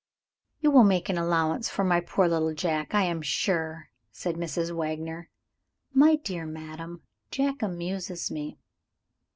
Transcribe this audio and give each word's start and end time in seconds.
"You 0.61 0.71
will 0.71 0.83
make 0.83 1.09
allowances 1.09 1.69
for 1.71 1.83
my 1.83 1.99
poor 1.99 2.27
little 2.27 2.55
Jack, 2.55 2.95
I 2.95 3.03
am 3.03 3.21
sure," 3.21 3.89
said 4.11 4.33
Mrs. 4.33 4.71
Wagner. 4.75 5.29
"My 5.93 6.15
dear 6.15 6.47
madam, 6.47 7.03
Jack 7.29 7.61
amuses 7.61 8.31
me!" 8.31 8.57